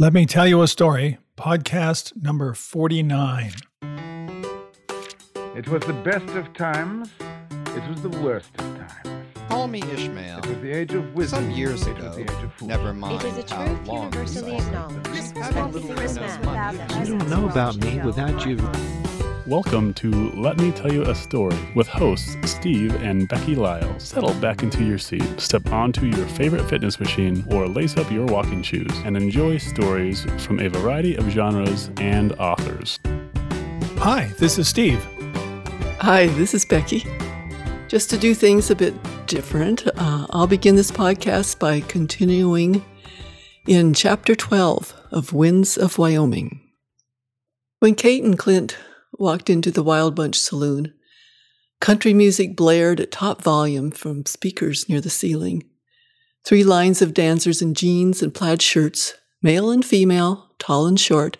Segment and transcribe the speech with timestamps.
[0.00, 3.52] Let me tell you a story, podcast number 49.
[5.54, 7.10] It was the best of times.
[7.76, 9.26] It was the worst of times.
[9.50, 10.38] Call me Ishmael.
[10.38, 11.42] It was the age of wisdom.
[11.44, 12.68] Some years it ago, was the age of fools.
[12.70, 14.64] never mind It is a how truth long universally ago.
[14.64, 15.36] acknowledged.
[15.36, 16.80] Having little Christmas Christmas without money.
[16.80, 18.46] us You don't as know well about as me you without know.
[18.46, 18.99] you.
[19.50, 23.98] Welcome to Let Me Tell You a Story with hosts Steve and Becky Lyle.
[23.98, 28.26] Settle back into your seat, step onto your favorite fitness machine, or lace up your
[28.26, 33.00] walking shoes and enjoy stories from a variety of genres and authors.
[33.96, 35.04] Hi, this is Steve.
[35.98, 37.04] Hi, this is Becky.
[37.88, 38.94] Just to do things a bit
[39.26, 42.84] different, uh, I'll begin this podcast by continuing
[43.66, 46.60] in chapter 12 of Winds of Wyoming.
[47.80, 48.76] When Kate and Clint
[49.20, 50.92] walked into the Wild Bunch saloon,
[51.80, 55.62] country music blared at top volume from speakers near the ceiling.
[56.44, 61.36] Three lines of dancers in jeans and plaid shirts, male and female, tall and short,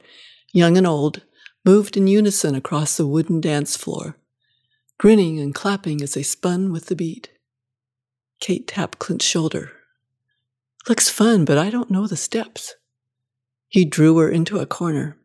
[0.52, 1.22] young and old,
[1.64, 4.16] moved in unison across the wooden dance floor
[5.00, 7.30] grinning and clapping as they spun with the beat.
[8.38, 9.72] Kate tapped Clint's shoulder.
[10.86, 12.74] Looks fun, but I don't know the steps.
[13.68, 15.16] He drew her into a corner.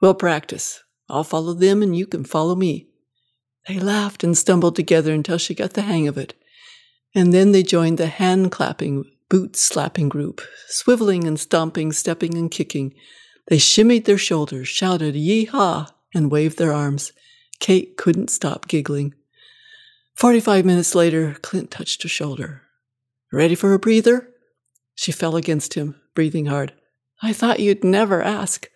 [0.00, 0.84] We'll practice.
[1.08, 2.86] I'll follow them and you can follow me.
[3.66, 6.34] They laughed and stumbled together until she got the hang of it.
[7.14, 12.50] And then they joined the hand clapping, boot slapping group, swiveling and stomping, stepping and
[12.50, 12.94] kicking.
[13.48, 17.12] They shimmied their shoulders, shouted yee-haw, and waved their arms.
[17.60, 19.14] Kate couldn't stop giggling.
[20.14, 22.62] Forty-five minutes later, Clint touched her shoulder.
[23.32, 24.28] Ready for a breather?
[24.94, 26.72] She fell against him, breathing hard.
[27.22, 28.68] I thought you'd never ask.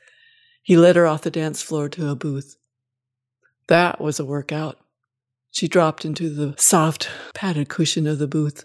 [0.62, 2.56] He led her off the dance floor to a booth.
[3.66, 4.78] That was a workout.
[5.50, 8.64] She dropped into the soft, padded cushion of the booth.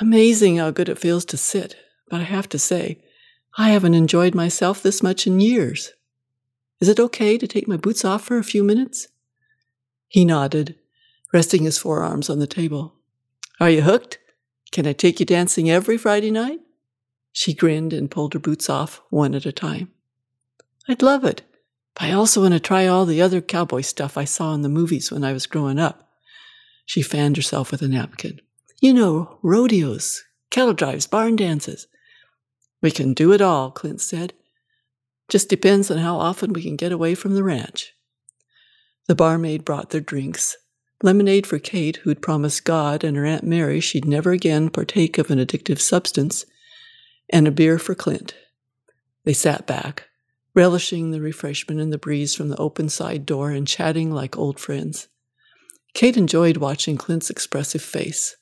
[0.00, 1.76] Amazing how good it feels to sit,
[2.08, 3.02] but I have to say,
[3.58, 5.92] I haven't enjoyed myself this much in years.
[6.80, 9.08] Is it okay to take my boots off for a few minutes?
[10.08, 10.76] He nodded,
[11.32, 12.94] resting his forearms on the table.
[13.58, 14.18] Are you hooked?
[14.72, 16.60] Can I take you dancing every Friday night?
[17.32, 19.90] She grinned and pulled her boots off one at a time.
[20.88, 21.42] I'd love it,
[21.94, 24.68] but I also want to try all the other cowboy stuff I saw in the
[24.68, 26.08] movies when I was growing up.
[26.84, 28.40] She fanned herself with a napkin.
[28.80, 31.86] You know, rodeos, cattle drives, barn dances.
[32.82, 34.34] We can do it all, Clint said.
[35.28, 37.94] Just depends on how often we can get away from the ranch.
[39.08, 40.56] The barmaid brought their drinks
[41.02, 45.30] lemonade for Kate, who'd promised God and her Aunt Mary she'd never again partake of
[45.30, 46.46] an addictive substance,
[47.28, 48.34] and a beer for Clint.
[49.24, 50.08] They sat back,
[50.56, 54.58] relishing the refreshment and the breeze from the open side door and chatting like old
[54.58, 55.06] friends.
[55.94, 58.36] Kate enjoyed watching Clint's expressive face.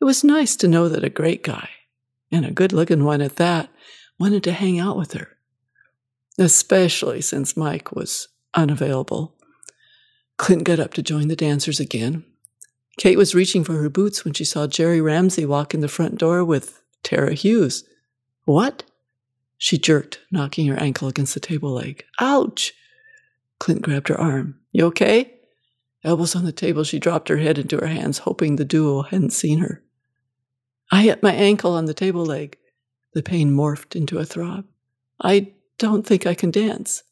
[0.00, 1.70] It was nice to know that a great guy,
[2.30, 3.70] and a good looking one at that,
[4.18, 5.38] wanted to hang out with her
[6.40, 9.34] especially since Mike was unavailable.
[10.38, 12.24] Clint got up to join the dancers again.
[12.98, 16.18] Kate was reaching for her boots when she saw Jerry Ramsey walk in the front
[16.18, 17.84] door with Tara Hughes.
[18.44, 18.84] What?
[19.62, 22.02] She jerked, knocking her ankle against the table leg.
[22.18, 22.72] Ouch!
[23.58, 24.58] Clint grabbed her arm.
[24.72, 25.34] You okay?
[26.02, 29.34] Elbows on the table, she dropped her head into her hands, hoping the duo hadn't
[29.34, 29.84] seen her.
[30.90, 32.56] I hit my ankle on the table leg.
[33.12, 34.64] The pain morphed into a throb.
[35.22, 37.02] I don't think I can dance.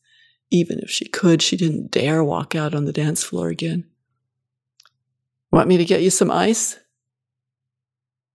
[0.51, 3.85] Even if she could, she didn't dare walk out on the dance floor again.
[5.53, 6.79] Want me to get you some ice?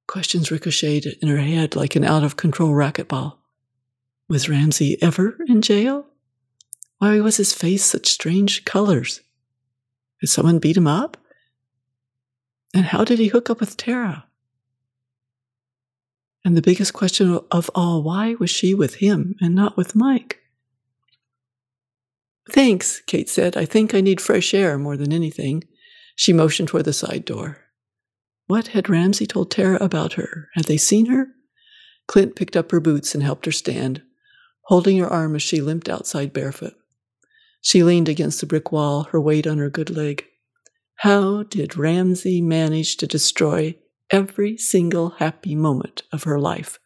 [0.05, 3.39] Questions ricocheted in her head like an out of control racquetball.
[4.29, 6.07] Was Ramsey ever in jail?
[6.99, 9.21] Why was his face such strange colors?
[10.21, 11.17] Did someone beat him up?
[12.73, 14.25] And how did he hook up with Tara?
[16.45, 20.39] And the biggest question of all, why was she with him and not with Mike?
[22.49, 23.55] Thanks, Kate said.
[23.55, 25.63] I think I need fresh air more than anything.
[26.15, 27.59] She motioned toward the side door.
[28.47, 30.49] What had Ramsey told Tara about her?
[30.53, 31.27] Had they seen her?
[32.07, 34.01] Clint picked up her boots and helped her stand,
[34.63, 36.75] holding her arm as she limped outside barefoot.
[37.61, 40.25] She leaned against the brick wall, her weight on her good leg.
[40.97, 43.75] How did Ramsey manage to destroy
[44.09, 46.79] every single happy moment of her life?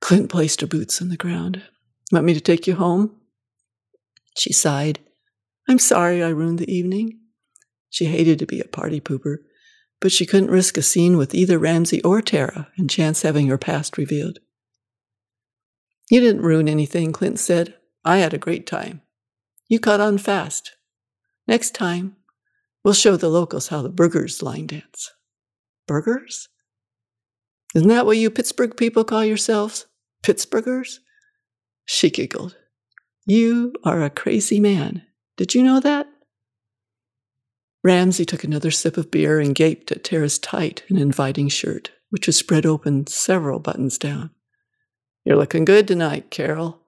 [0.00, 1.62] Clint placed her boots on the ground.
[2.10, 3.16] Want me to take you home?
[4.36, 5.00] She sighed.
[5.68, 7.20] I'm sorry I ruined the evening.
[7.90, 9.38] She hated to be a party pooper,
[10.00, 13.58] but she couldn't risk a scene with either Ramsey or Tara and chance having her
[13.58, 14.38] past revealed.
[16.10, 17.76] You didn't ruin anything, Clint said.
[18.04, 19.00] I had a great time.
[19.68, 20.72] You caught on fast.
[21.46, 22.16] Next time,
[22.84, 25.12] we'll show the locals how the Burghers line dance.
[25.86, 26.48] Burghers?
[27.76, 29.86] Isn't that what you Pittsburgh people call yourselves?
[30.24, 30.98] Pittsburghers?
[31.84, 32.56] She giggled.
[33.26, 35.02] You are a crazy man.
[35.36, 36.08] Did you know that?
[37.84, 42.26] Ramsey took another sip of beer and gaped at Tara's tight and inviting shirt, which
[42.26, 44.30] was spread open several buttons down.
[45.30, 46.80] You're looking good tonight, Carol.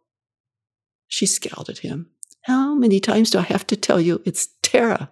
[1.06, 2.10] She scowled at him.
[2.46, 5.10] How many times do I have to tell you it's Tara?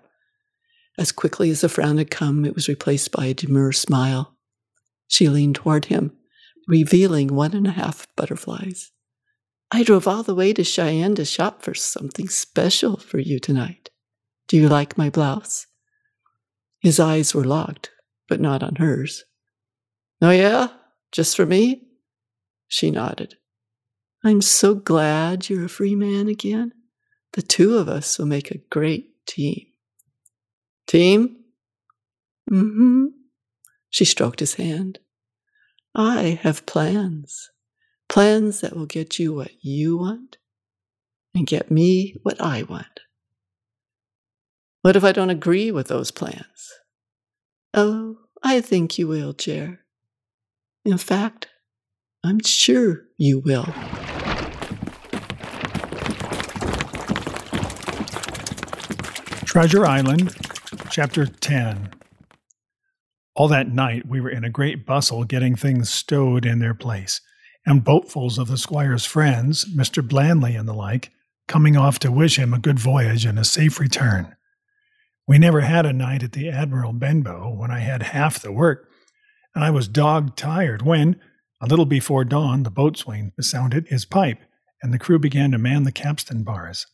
[0.99, 4.37] As quickly as the frown had come, it was replaced by a demure smile.
[5.07, 6.11] She leaned toward him,
[6.67, 8.91] revealing one and a half butterflies.
[9.71, 13.91] I drove all the way to Cheyenne to shop for something special for you tonight.
[14.49, 15.69] Do you like my blouse?
[16.81, 17.93] His eyes were locked,
[18.29, 19.23] but not on hers.
[20.21, 20.71] Oh, yeah?
[21.13, 21.87] Just for me?
[22.71, 23.35] She nodded.
[24.25, 26.73] I'm so glad you're a free man again.
[27.33, 29.67] The two of us will make a great team.
[30.87, 31.37] Team?
[32.51, 33.05] Mm hmm.
[33.91, 35.01] She stroked his hand.
[35.97, 37.51] I have plans.
[38.09, 40.39] Plans that will get you what you want
[41.35, 43.01] and get me what I want.
[44.83, 46.73] What if I don't agree with those plans?
[47.75, 49.81] Oh, I think you will, Jer.
[50.85, 51.49] In fact,
[52.23, 53.65] I'm sure you will.
[59.47, 60.37] Treasure Island,
[60.91, 61.91] Chapter 10.
[63.35, 67.23] All that night we were in a great bustle getting things stowed in their place,
[67.65, 70.07] and boatfuls of the squire's friends, Mr.
[70.07, 71.11] Blandley and the like,
[71.49, 74.37] coming off to wish him a good voyage and a safe return.
[75.27, 78.91] We never had a night at the Admiral Benbow when I had half the work,
[79.55, 81.19] and I was dog tired when,
[81.61, 84.39] a little before dawn, the boatswain sounded his pipe,
[84.83, 86.87] and the crew began to man the capstan bars.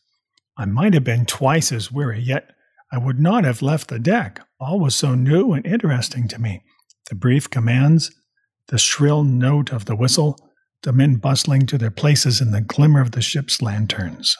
[0.57, 2.51] I might have been twice as weary, yet
[2.91, 4.41] I would not have left the deck.
[4.59, 6.63] All was so new and interesting to me.
[7.09, 8.11] The brief commands,
[8.67, 10.37] the shrill note of the whistle,
[10.83, 14.35] the men bustling to their places in the glimmer of the ship's lanterns.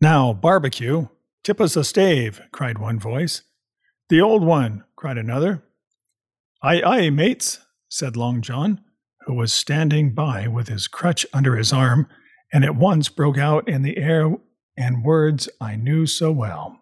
[0.00, 1.08] Now, barbecue,
[1.48, 3.40] Tip us a stave, cried one voice.
[4.10, 5.62] The old one, cried another.
[6.62, 8.82] Aye, aye, mates, said Long John,
[9.28, 12.08] who was standing by with his crutch under his arm,
[12.50, 14.34] and at once broke out in the air
[14.74, 16.80] and words I knew so well.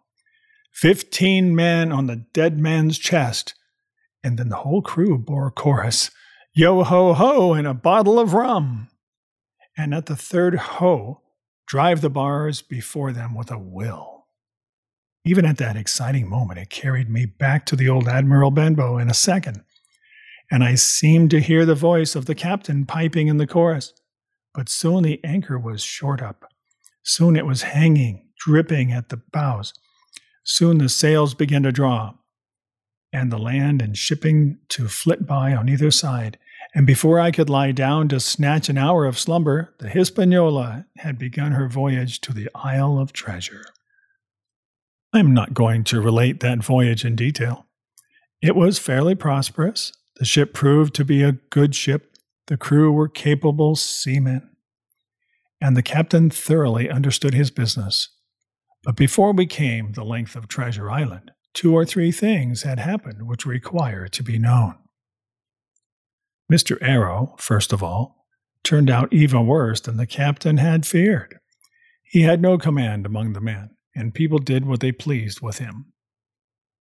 [0.72, 3.54] Fifteen men on the dead man's chest.
[4.22, 6.12] And then the whole crew bore a chorus
[6.54, 8.88] Yo ho ho, and a bottle of rum.
[9.76, 11.22] And at the third ho,
[11.66, 14.26] drive the bars before them with a will.
[15.24, 19.10] Even at that exciting moment, it carried me back to the old Admiral Benbow in
[19.10, 19.64] a second,
[20.50, 23.92] and I seemed to hear the voice of the captain piping in the chorus.
[24.54, 26.50] But soon the anchor was short up.
[27.02, 29.74] Soon it was hanging, dripping at the bows.
[30.44, 32.14] Soon the sails began to draw,
[33.12, 36.38] and the land and shipping to flit by on either side.
[36.74, 41.18] And before I could lie down to snatch an hour of slumber, the Hispaniola had
[41.18, 43.64] begun her voyage to the Isle of Treasure.
[45.12, 47.66] I'm not going to relate that voyage in detail.
[48.42, 49.92] It was fairly prosperous.
[50.16, 52.16] The ship proved to be a good ship.
[52.46, 54.50] The crew were capable seamen.
[55.60, 58.08] And the captain thoroughly understood his business.
[58.82, 63.26] But before we came the length of Treasure Island, two or three things had happened
[63.26, 64.76] which require to be known.
[66.52, 66.78] Mr.
[66.80, 68.26] Arrow, first of all,
[68.62, 71.38] turned out even worse than the captain had feared.
[72.04, 75.86] He had no command among the men and people did what they pleased with him.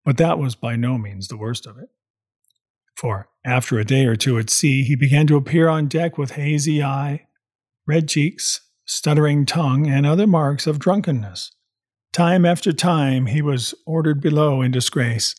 [0.03, 1.89] But that was by no means the worst of it.
[2.95, 6.31] For after a day or two at sea, he began to appear on deck with
[6.31, 7.27] hazy eye,
[7.85, 11.51] red cheeks, stuttering tongue, and other marks of drunkenness.
[12.13, 15.35] Time after time he was ordered below in disgrace.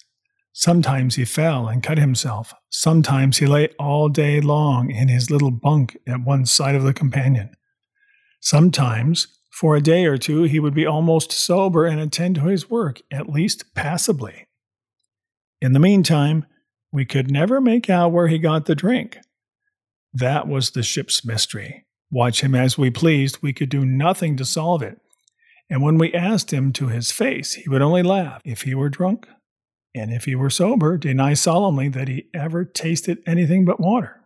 [0.52, 2.52] Sometimes he fell and cut himself.
[2.70, 6.94] Sometimes he lay all day long in his little bunk at one side of the
[6.94, 7.50] companion.
[8.40, 12.68] Sometimes for a day or two, he would be almost sober and attend to his
[12.68, 14.46] work, at least passably.
[15.62, 16.44] In the meantime,
[16.97, 19.19] we could never make out where he got the drink.
[20.15, 21.85] That was the ship's mystery.
[22.11, 24.99] Watch him as we pleased, we could do nothing to solve it.
[25.69, 28.88] And when we asked him to his face, he would only laugh if he were
[28.88, 29.29] drunk,
[29.95, 34.23] and if he were sober, deny solemnly that he ever tasted anything but water.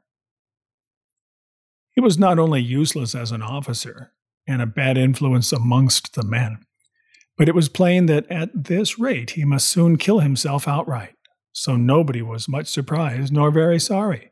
[1.97, 4.13] He was not only useless as an officer,
[4.47, 6.59] and a bad influence amongst the men.
[7.37, 11.17] But it was plain that at this rate he must soon kill himself outright.
[11.53, 14.31] So nobody was much surprised nor very sorry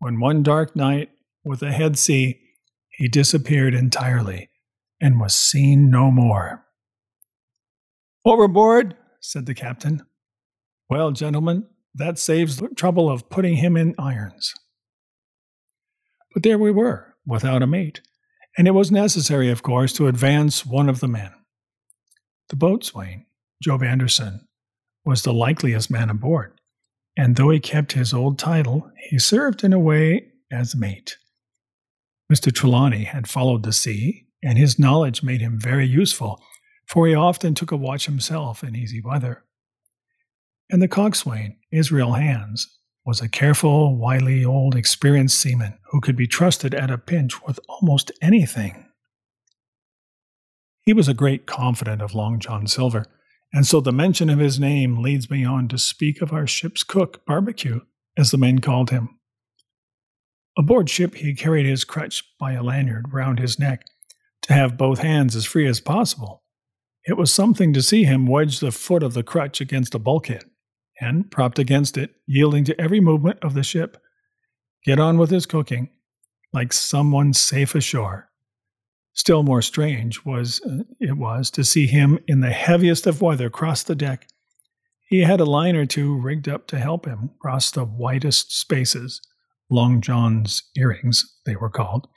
[0.00, 1.10] when one dark night,
[1.44, 2.40] with a head sea,
[2.88, 4.50] he disappeared entirely
[5.00, 6.64] and was seen no more.
[8.24, 10.02] Overboard, said the captain.
[10.88, 14.54] Well, gentlemen, that saves the trouble of putting him in irons.
[16.32, 18.00] But there we were, without a mate,
[18.56, 21.32] and it was necessary, of course, to advance one of the men.
[22.48, 23.26] The boatswain,
[23.62, 24.46] Job Anderson,
[25.04, 26.59] was the likeliest man aboard,
[27.20, 31.18] and though he kept his old title, he served in a way as mate.
[32.32, 32.50] Mr.
[32.50, 36.42] Trelawney had followed the sea, and his knowledge made him very useful,
[36.86, 39.44] for he often took a watch himself in easy weather.
[40.70, 42.66] And the coxswain, Israel Hands,
[43.04, 47.60] was a careful, wily, old, experienced seaman who could be trusted at a pinch with
[47.68, 48.86] almost anything.
[50.86, 53.04] He was a great confidant of Long John Silver,
[53.52, 56.82] and so the mention of his name leads me on to speak of our ship's
[56.82, 57.80] cook, Barbecue,
[58.16, 59.18] as the men called him.
[60.56, 63.86] Aboard ship, he carried his crutch by a lanyard round his neck
[64.42, 66.42] to have both hands as free as possible.
[67.06, 70.44] It was something to see him wedge the foot of the crutch against a bulkhead
[71.00, 73.96] and, propped against it, yielding to every movement of the ship,
[74.84, 75.88] get on with his cooking
[76.52, 78.29] like someone safe ashore.
[79.20, 83.50] Still more strange was uh, it was to see him in the heaviest of weather
[83.50, 84.26] cross the deck.
[85.10, 89.20] He had a line or two rigged up to help him cross the widest spaces,
[89.68, 92.08] Long John's earrings, they were called,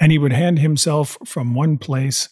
[0.00, 2.28] and he would hand himself from one place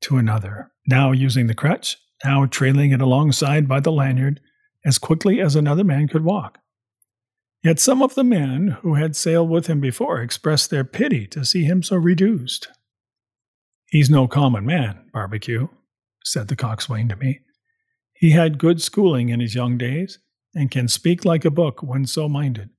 [0.00, 4.40] to another, now using the crutch, now trailing it alongside by the lanyard,
[4.84, 6.58] as quickly as another man could walk.
[7.62, 11.44] Yet some of the men who had sailed with him before expressed their pity to
[11.44, 12.66] see him so reduced.
[13.94, 15.68] He's no common man, Barbecue,
[16.24, 17.42] said the coxswain to me.
[18.12, 20.18] He had good schooling in his young days,
[20.52, 22.70] and can speak like a book when so minded.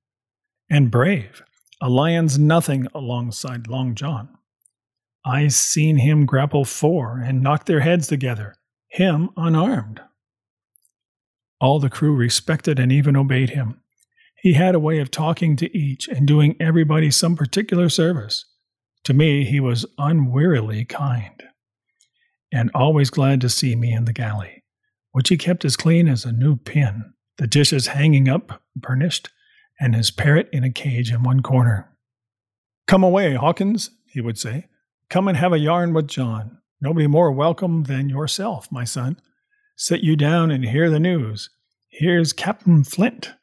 [0.70, 1.42] And brave,
[1.82, 4.28] a lion's nothing alongside Long John.
[5.26, 8.54] I seen him grapple four and knock their heads together,
[8.90, 10.02] him unarmed.
[11.62, 13.80] All the crew respected and even obeyed him.
[14.42, 18.44] He had a way of talking to each and doing everybody some particular service.
[19.06, 21.44] To me, he was unwearily kind,
[22.52, 24.64] and always glad to see me in the galley,
[25.12, 29.30] which he kept as clean as a new pin, the dishes hanging up burnished,
[29.80, 31.96] and his parrot in a cage in one corner.
[32.88, 34.66] Come away, Hawkins, he would say.
[35.10, 36.58] Come and have a yarn with John.
[36.82, 39.18] Nobody more welcome than yourself, my son.
[39.78, 41.52] Sit you down and hear the news.
[41.90, 43.34] Here's Captain Flint.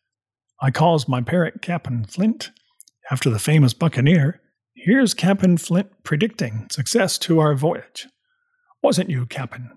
[0.60, 2.50] I calls my parrot Captain Flint,
[3.12, 4.40] after the famous buccaneer.
[4.84, 8.08] Here's Captain Flint predicting success to our voyage.
[8.82, 9.70] Wasn't you, Captain?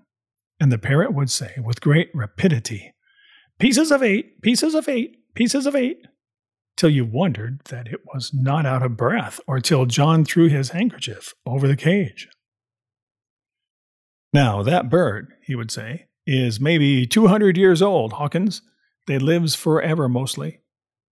[0.58, 2.92] And the parrot would say with great rapidity,
[3.60, 6.08] Pieces of eight, pieces of eight, pieces of eight,
[6.76, 10.70] till you wondered that it was not out of breath, or till John threw his
[10.70, 12.28] handkerchief over the cage.
[14.32, 18.60] Now, that bird, he would say, is maybe 200 years old, Hawkins.
[19.06, 20.62] They lives forever mostly.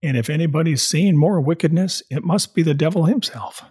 [0.02, 3.62] And if anybody's seen more wickedness, it must be the devil himself.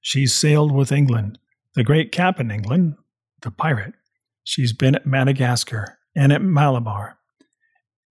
[0.00, 1.38] She's sailed with England,
[1.74, 2.96] the great cap in England,
[3.42, 3.94] the pirate.
[4.44, 7.18] She's been at Madagascar and at Malabar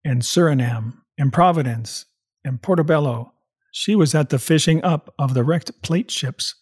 [0.06, 2.06] and Suriname and Providence
[2.44, 3.34] and Portobello.
[3.72, 6.56] She was at the fishing up of the wrecked plate ships.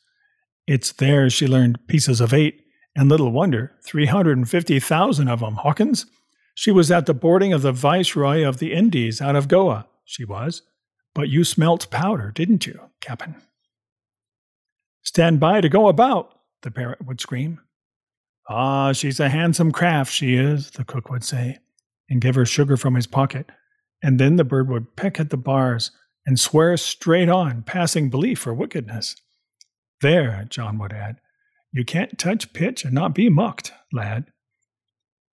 [0.67, 2.61] It's there she learned pieces of eight
[2.95, 6.05] and little wonder, 350,000 of 'em, Hawkins.
[6.55, 10.23] She was at the boarding of the Viceroy of the Indies out of Goa, she
[10.23, 10.61] was.
[11.13, 13.41] But you smelt powder, didn't you, Captain?
[15.05, 17.61] Stand by to go about, the parrot would scream.
[18.49, 21.59] Ah, she's a handsome craft, she is, the cook would say,
[22.09, 23.49] and give her sugar from his pocket.
[24.03, 25.91] And then the bird would peck at the bars
[26.25, 29.15] and swear straight on, passing belief for wickedness.
[30.01, 31.17] There, John would add,
[31.71, 34.25] you can't touch pitch and not be mucked, lad.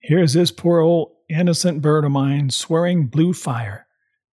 [0.00, 3.86] Here's this poor old innocent bird of mine swearing blue fire,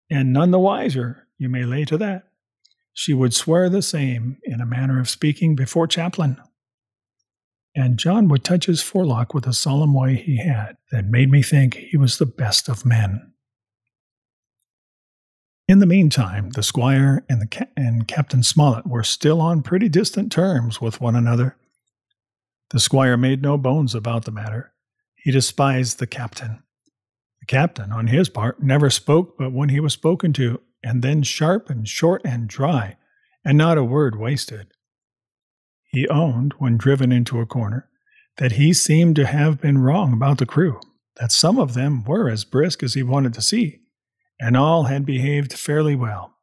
[0.10, 2.29] and none the wiser, you may lay to that.
[2.94, 6.38] She would swear the same in a manner of speaking before chaplain.
[7.76, 11.42] And John would touch his forelock with a solemn way he had that made me
[11.42, 13.34] think he was the best of men.
[15.68, 19.88] In the meantime, the squire and, the ca- and Captain Smollett were still on pretty
[19.88, 21.58] distant terms with one another.
[22.72, 24.74] The squire made no bones about the matter.
[25.16, 26.64] He despised the captain.
[27.42, 31.24] The captain, on his part, never spoke but when he was spoken to, and then
[31.24, 32.98] sharp and short and dry,
[33.44, 34.68] and not a word wasted.
[35.86, 37.90] He owned, when driven into a corner,
[38.38, 40.80] that he seemed to have been wrong about the crew,
[41.18, 43.82] that some of them were as brisk as he wanted to see,
[44.40, 46.38] and all had behaved fairly well.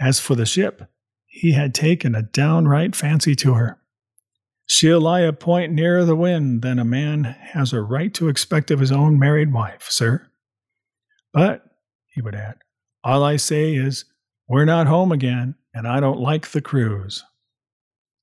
[0.00, 0.90] As for the ship,
[1.26, 3.78] he had taken a downright fancy to her.
[4.66, 8.70] She'll lie a point nearer the wind than a man has a right to expect
[8.70, 10.26] of his own married wife, sir.
[11.32, 11.62] But,
[12.08, 12.56] he would add,
[13.06, 14.04] all I say is,
[14.48, 17.22] we're not home again, and I don't like the cruise.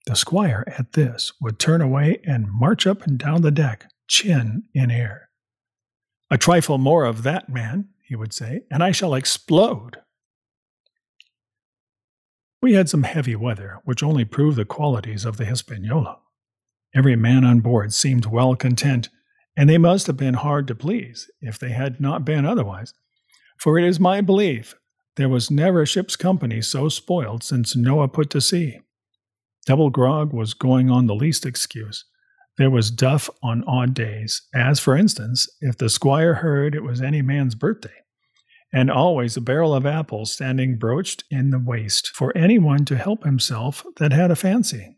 [0.06, 4.64] The squire, at this, would turn away and march up and down the deck, chin
[4.74, 5.30] in air.
[6.30, 10.00] A trifle more of that, man, he would say, and I shall explode.
[12.62, 16.20] We had some heavy weather, which only proved the qualities of the Hispaniola.
[16.94, 19.08] Every man on board seemed well content,
[19.56, 22.94] and they must have been hard to please if they had not been otherwise.
[23.64, 24.76] For it is my belief
[25.16, 28.82] there was never a ship's company so spoiled since Noah put to sea.
[29.66, 32.04] Double grog was going on the least excuse.
[32.58, 37.02] There was duff on odd days, as, for instance, if the squire heard it was
[37.02, 38.04] any man's birthday,
[38.74, 43.24] and always a barrel of apples standing broached in the waist for anyone to help
[43.24, 44.98] himself that had a fancy.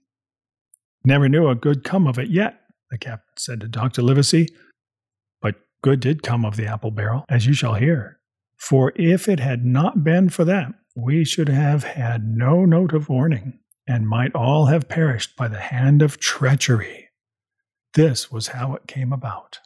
[1.05, 4.01] Never knew a good come of it yet, the captain said to Dr.
[4.01, 4.50] Livesey.
[5.39, 5.53] But
[5.84, 8.19] good did come of the apple barrel, as you shall hear.
[8.57, 13.09] For if it had not been for that, we should have had no note of
[13.09, 17.09] warning, and might all have perished by the hand of treachery.
[17.93, 19.59] This was how it came about.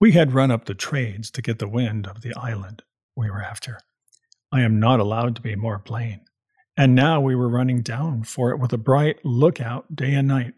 [0.00, 2.84] We had run up the trades to get the wind of the island
[3.16, 3.80] we were after.
[4.52, 6.20] I am not allowed to be more plain.
[6.76, 10.54] And now we were running down for it with a bright lookout day and night.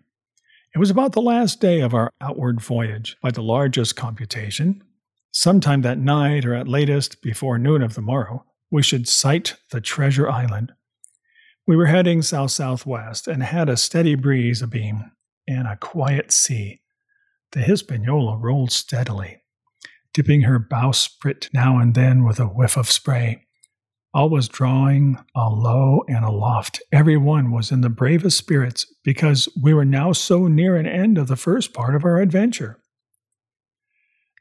[0.75, 4.85] It was about the last day of our outward voyage, by the largest computation.
[5.33, 9.81] Sometime that night, or at latest before noon of the morrow, we should sight the
[9.81, 10.73] treasure island.
[11.67, 15.13] We were heading south southwest and had a steady breeze abeam
[15.47, 16.81] and a quiet sea.
[17.53, 19.43] The Hispaniola rolled steadily,
[20.13, 23.47] dipping her bowsprit now and then with a whiff of spray.
[24.13, 26.83] All was drawing alow and aloft.
[26.91, 31.19] Every one was in the bravest spirits because we were now so near an end
[31.19, 32.81] of the first part of our adventure.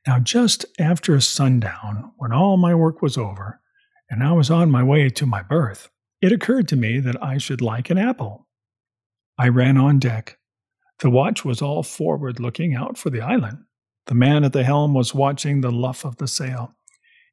[0.10, 3.62] Now, just after sundown, when all my work was over,
[4.10, 5.88] and I was on my way to my berth,
[6.20, 8.48] it occurred to me that I should like an apple.
[9.38, 10.40] I ran on deck.
[10.98, 13.60] The watch was all forward looking out for the island.
[14.08, 16.74] The man at the helm was watching the luff of the sail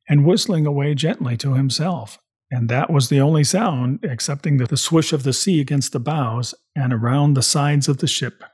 [0.06, 2.18] and whistling away gently to himself
[2.50, 6.54] and that was the only sound, excepting the swish of the sea against the bows
[6.76, 8.44] and around the sides of the ship.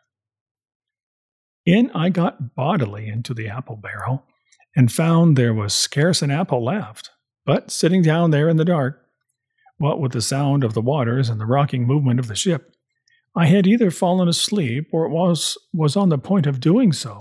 [1.65, 4.25] In I got bodily into the apple barrel
[4.75, 7.11] and found there was scarce an apple left.
[7.45, 9.01] But sitting down there in the dark,
[9.79, 12.75] what with the sound of the waters and the rocking movement of the ship,
[13.35, 17.17] I had either fallen asleep or was, was on the point of doing so,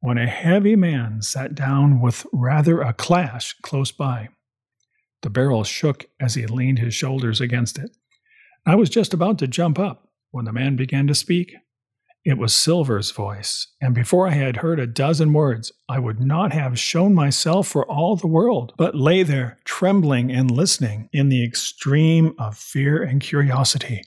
[0.00, 4.28] when a heavy man sat down with rather a clash close by.
[5.22, 7.90] The barrel shook as he leaned his shoulders against it.
[8.66, 11.54] I was just about to jump up when the man began to speak.
[12.28, 16.52] It was Silver's voice, and before I had heard a dozen words, I would not
[16.52, 21.42] have shown myself for all the world, but lay there trembling and listening in the
[21.42, 24.02] extreme of fear and curiosity.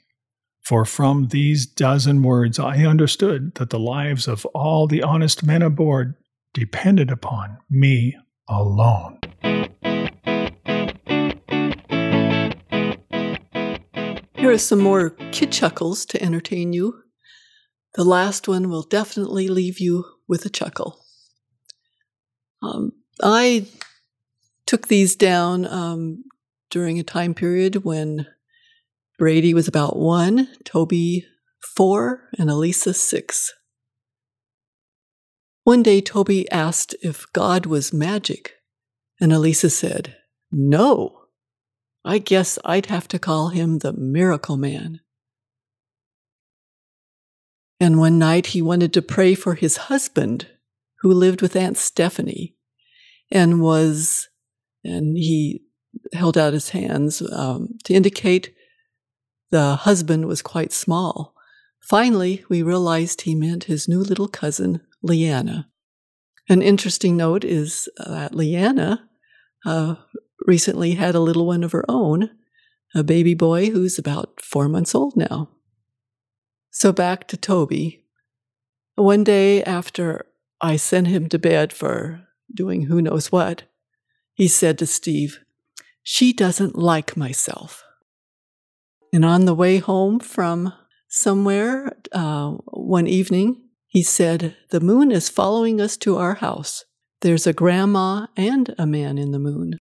[0.61, 5.63] For from these dozen words I understood that the lives of all the honest men
[5.63, 6.13] aboard
[6.53, 8.15] depended upon me
[8.47, 9.17] alone.
[14.35, 17.01] Here are some more kid chuckles to entertain you.
[17.95, 21.03] The last one will definitely leave you with a chuckle.
[22.61, 23.67] Um, I
[24.65, 26.23] took these down um,
[26.69, 28.27] during a time period when
[29.19, 31.25] Brady was about one, Toby
[31.75, 33.53] four, and Elisa six.
[35.63, 38.53] One day, Toby asked if God was magic,
[39.19, 40.15] and Elisa said,
[40.51, 41.17] No.
[42.03, 45.01] I guess I'd have to call him the Miracle Man.
[47.81, 50.45] And one night he wanted to pray for his husband,
[50.99, 52.55] who lived with Aunt Stephanie,
[53.31, 54.29] and was,
[54.83, 55.63] and he
[56.13, 58.53] held out his hands um, to indicate
[59.49, 61.33] the husband was quite small.
[61.81, 65.67] Finally, we realized he meant his new little cousin, Leanna.
[66.47, 69.09] An interesting note is that Leanna
[69.65, 69.95] uh,
[70.45, 72.29] recently had a little one of her own,
[72.93, 75.49] a baby boy who's about four months old now.
[76.71, 78.05] So back to Toby.
[78.95, 80.25] One day after
[80.61, 83.63] I sent him to bed for doing who knows what,
[84.33, 85.39] he said to Steve,
[86.01, 87.83] She doesn't like myself.
[89.13, 90.73] And on the way home from
[91.09, 96.85] somewhere uh, one evening, he said, The moon is following us to our house.
[97.19, 99.77] There's a grandma and a man in the moon.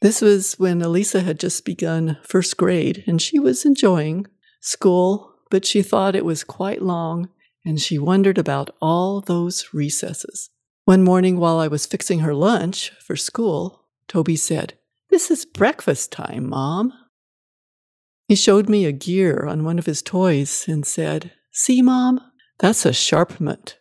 [0.00, 4.26] This was when Elisa had just begun first grade and she was enjoying
[4.60, 7.28] school, but she thought it was quite long
[7.64, 10.50] and she wondered about all those recesses.
[10.84, 14.74] One morning while I was fixing her lunch for school, Toby said,
[15.10, 16.92] This is breakfast time, Mom.
[18.28, 22.20] He showed me a gear on one of his toys and said, See, Mom,
[22.58, 23.78] that's a sharpment.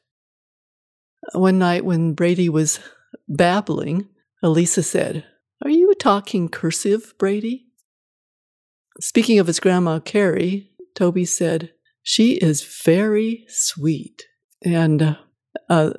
[1.33, 2.79] One night when Brady was
[3.27, 4.07] babbling,
[4.41, 5.25] Elisa said,
[5.63, 7.67] Are you talking cursive, Brady?
[8.99, 11.71] Speaking of his grandma, Carrie, Toby said,
[12.03, 14.25] She is very sweet.
[14.65, 15.17] And
[15.69, 15.91] uh,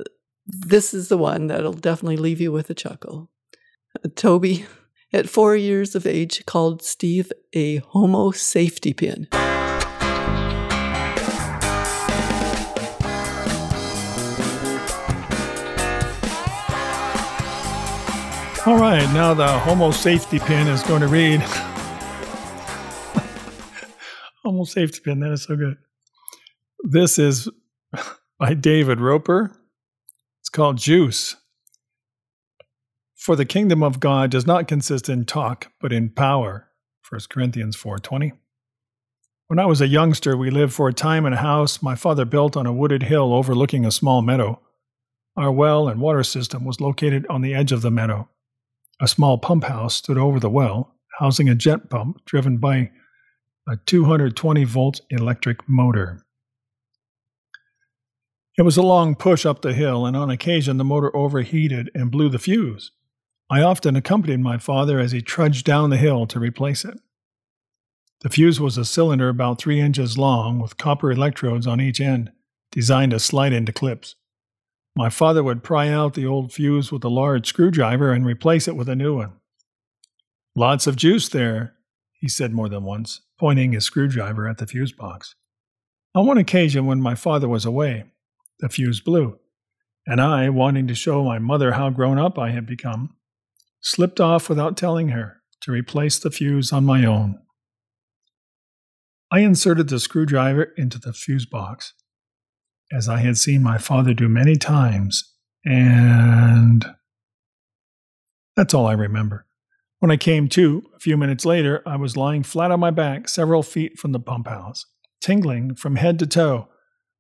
[0.47, 3.31] this is the one that'll definitely leave you with a chuckle.
[3.97, 4.67] Uh, Toby
[5.15, 9.27] at four years of age, called Steve a homo safety pin.
[18.67, 21.43] All right, now the homo safety pin is going to read.
[24.43, 25.77] Homo safety pin, that is so good.
[26.83, 27.49] This is
[28.39, 29.53] by David Roper.
[30.41, 31.37] It's called Juice.
[33.15, 36.69] For the kingdom of God does not consist in talk, but in power.
[37.09, 38.33] 1 Corinthians 4:20.
[39.49, 42.25] When I was a youngster, we lived for a time in a house my father
[42.25, 44.61] built on a wooded hill overlooking a small meadow.
[45.37, 48.29] Our well and water system was located on the edge of the meadow.
[49.01, 52.91] A small pump house stood over the well, housing a jet pump driven by
[53.69, 56.23] a 220 volt electric motor.
[58.57, 62.11] It was a long push up the hill, and on occasion the motor overheated and
[62.11, 62.93] blew the fuse.
[63.49, 67.01] I often accompanied my father as he trudged down the hill to replace it.
[68.21, 72.31] The fuse was a cylinder about three inches long with copper electrodes on each end,
[72.71, 74.15] designed to slide into clips.
[74.95, 78.77] My father would pry out the old fuse with a large screwdriver and replace it
[78.77, 79.33] with a new one.
[80.55, 81.75] Lots of juice there,
[82.21, 85.35] he said more than once, pointing his screwdriver at the fuse box.
[86.15, 88.05] On one occasion, when my father was away,
[88.61, 89.39] the fuse blew,
[90.07, 93.17] and I, wanting to show my mother how grown up I had become,
[93.81, 97.39] slipped off without telling her to replace the fuse on my own.
[99.31, 101.95] I inserted the screwdriver into the fuse box,
[102.93, 105.33] as I had seen my father do many times,
[105.65, 106.85] and
[108.57, 109.47] that's all I remember.
[110.01, 113.29] When I came to, a few minutes later, I was lying flat on my back
[113.29, 114.87] several feet from the pump house,
[115.21, 116.69] tingling from head to toe,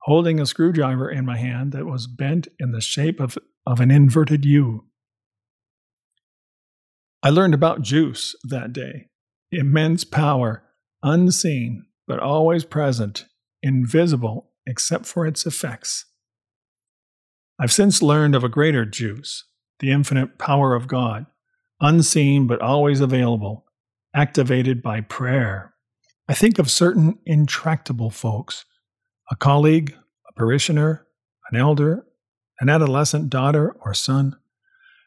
[0.04, 3.90] holding a screwdriver in my hand that was bent in the shape of, of an
[3.90, 4.86] inverted U.
[7.22, 9.08] I learned about juice that day
[9.52, 10.62] immense power,
[11.02, 13.26] unseen, but always present,
[13.62, 16.06] invisible except for its effects.
[17.58, 19.44] I've since learned of a greater juice,
[19.80, 21.26] the infinite power of God,
[21.80, 23.64] unseen but always available,
[24.14, 25.74] activated by prayer.
[26.28, 28.64] I think of certain intractable folks
[29.30, 29.94] a colleague,
[30.28, 31.06] a parishioner,
[31.50, 32.04] an elder,
[32.60, 34.36] an adolescent daughter or son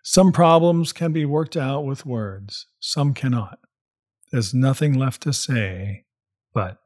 [0.05, 3.59] some problems can be worked out with words, some cannot.
[4.33, 6.03] There's nothing left to say,
[6.53, 6.79] but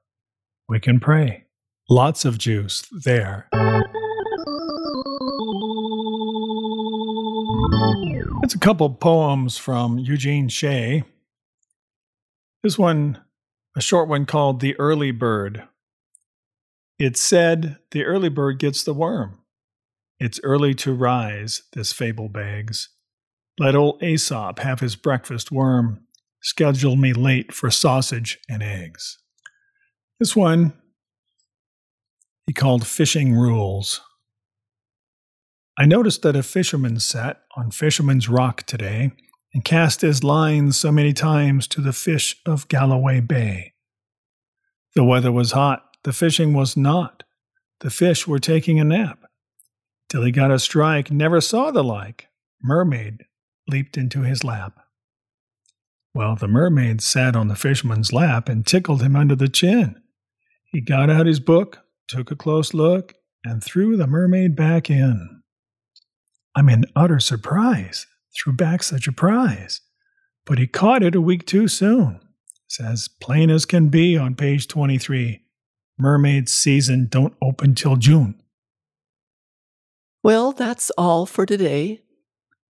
[0.70, 1.46] we can pray.
[1.90, 3.50] Lots of juice there.
[8.48, 11.04] It's a couple poems from Eugene Shea.
[12.64, 13.22] This one,
[13.76, 15.64] a short one called The Early Bird.
[16.98, 19.40] It said, The early bird gets the worm.
[20.18, 22.88] It's early to rise, this fable begs.
[23.60, 26.06] Let old Aesop have his breakfast worm.
[26.42, 29.18] Schedule me late for sausage and eggs.
[30.22, 30.72] This one
[32.46, 34.00] he called Fishing Rules.
[35.80, 39.12] I noticed that a fisherman sat on Fisherman's Rock today
[39.54, 43.74] and cast his lines so many times to the fish of Galloway Bay.
[44.96, 47.24] The weather was hot, the fishing was not.
[47.82, 49.20] The fish were taking a nap.
[50.10, 52.28] Till he got a strike, never saw the like.
[52.64, 53.26] Mermaid
[53.68, 54.80] leaped into his lap.
[56.16, 60.02] Well, the mermaid sat on the fisherman's lap and tickled him under the chin.
[60.72, 63.14] He got out his book, took a close look,
[63.44, 65.37] and threw the mermaid back in.
[66.58, 69.82] I'm in utter surprise, threw back such a prize,
[70.44, 72.20] but he caught it a week too soon.
[72.80, 75.44] As plain as can be on page 23.
[76.00, 78.42] Mermaid season don't open till June.
[80.24, 82.02] Well, that's all for today.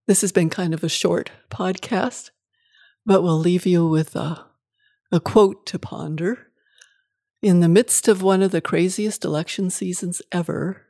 [0.09, 2.31] This has been kind of a short podcast,
[3.05, 4.47] but we'll leave you with a,
[5.13, 6.49] a quote to ponder.
[7.41, 10.87] In the midst of one of the craziest election seasons ever,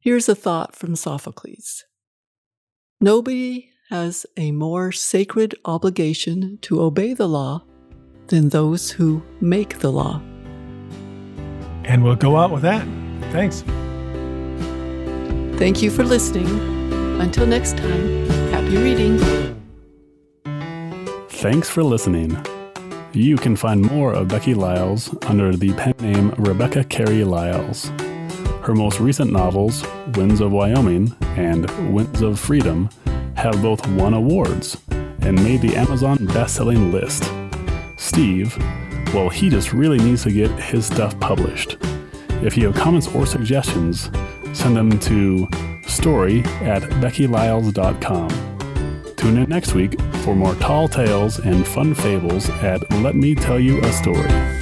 [0.00, 1.84] here's a thought from Sophocles
[3.04, 7.62] Nobody has a more sacred obligation to obey the law
[8.28, 10.22] than those who make the law.
[11.84, 12.88] And we'll go out with that.
[13.30, 13.60] Thanks.
[15.58, 16.48] Thank you for listening.
[17.20, 19.18] Until next time, happy reading.
[21.28, 22.42] Thanks for listening.
[23.12, 27.90] You can find more of Becky Lyles under the pen name Rebecca Carey Lyles.
[28.64, 32.88] Her most recent novels, Winds of Wyoming and Winds of Freedom,
[33.36, 34.80] have both won awards
[35.20, 37.30] and made the Amazon best-selling list.
[37.98, 38.56] Steve,
[39.12, 41.76] well, he just really needs to get his stuff published.
[42.42, 44.10] If you have comments or suggestions,
[44.54, 45.46] send them to
[45.86, 48.28] story at beckylyles.com.
[49.16, 53.60] Tune in next week for more tall tales and fun fables at Let Me Tell
[53.60, 54.53] You a Story.